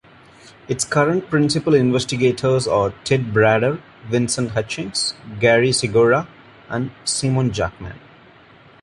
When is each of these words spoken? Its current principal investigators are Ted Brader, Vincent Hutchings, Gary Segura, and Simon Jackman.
Its 0.67 0.83
current 0.83 1.29
principal 1.29 1.75
investigators 1.75 2.67
are 2.67 2.89
Ted 3.03 3.25
Brader, 3.31 3.79
Vincent 4.09 4.49
Hutchings, 4.49 5.13
Gary 5.39 5.71
Segura, 5.71 6.27
and 6.69 6.89
Simon 7.05 7.51
Jackman. 7.51 7.99